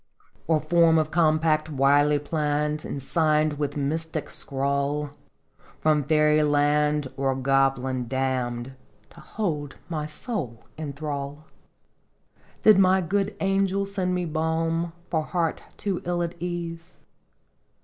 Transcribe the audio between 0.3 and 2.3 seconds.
Or form of compact wily